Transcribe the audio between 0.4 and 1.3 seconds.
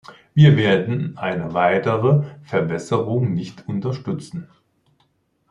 werden